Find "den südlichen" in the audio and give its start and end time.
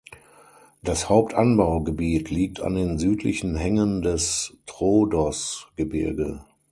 2.73-3.55